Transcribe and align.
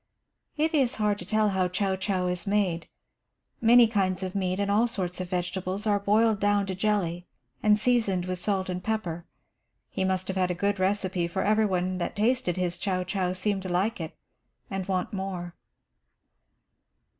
It 0.57 0.73
is 0.73 0.95
hard 0.95 1.19
to 1.19 1.27
tell 1.27 1.49
how 1.49 1.67
chouchou 1.67 2.25
is 2.31 2.47
made. 2.47 2.87
Many 3.61 3.85
kinds 3.85 4.23
of 4.23 4.33
meat 4.33 4.59
and 4.59 4.71
all 4.71 4.87
sorts 4.87 5.21
of 5.21 5.29
vegetables 5.29 5.85
are 5.85 5.99
boiled 5.99 6.39
down 6.39 6.65
to 6.65 6.73
jelly 6.73 7.27
and 7.61 7.77
seasoned 7.77 8.25
with 8.25 8.39
salt 8.39 8.67
and 8.67 8.83
pepper. 8.83 9.25
He 9.91 10.03
must 10.03 10.27
have 10.27 10.37
had 10.37 10.49
a 10.49 10.55
good 10.55 10.79
recipe, 10.79 11.27
for 11.27 11.43
every 11.43 11.67
one 11.67 11.99
that 11.99 12.15
tasted 12.15 12.57
his 12.57 12.79
chouchou 12.79 13.35
seemed 13.35 13.61
to 13.61 13.69
like 13.69 14.01
it 14.01 14.17
and 14.71 14.87
want 14.87 15.13
more. 15.13 15.53